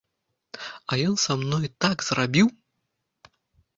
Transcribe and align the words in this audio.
А 0.93 0.99
ён 1.11 1.15
са 1.25 1.33
мной 1.43 1.65
так 1.87 1.97
зрабіў. 2.11 2.47